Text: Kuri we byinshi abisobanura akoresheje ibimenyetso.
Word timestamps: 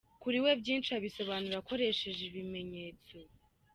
Kuri 0.21 0.37
we 0.43 0.51
byinshi 0.61 0.89
abisobanura 0.97 1.55
akoresheje 1.59 2.21
ibimenyetso. 2.29 3.17